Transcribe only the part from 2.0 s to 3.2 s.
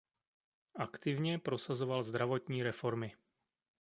zdravotní reformy.